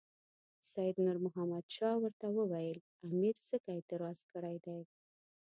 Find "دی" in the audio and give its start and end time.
4.65-4.79